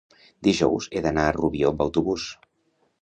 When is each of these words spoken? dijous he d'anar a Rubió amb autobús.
dijous 0.47 0.87
he 0.99 1.03
d'anar 1.07 1.25
a 1.31 1.35
Rubió 1.37 1.73
amb 1.73 1.85
autobús. 1.89 2.27